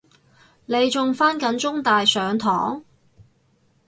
[0.65, 2.83] 你仲返緊中大上堂？